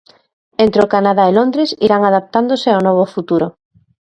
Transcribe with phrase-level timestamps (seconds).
[0.63, 3.47] Entre o Canadá e Londres irán adaptándose ao novo futuro.